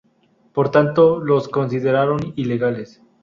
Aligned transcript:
Por 0.53 0.71
tanto, 0.71 1.19
los 1.19 1.47
consideraron 1.47 2.33
ilegales. 2.35 3.03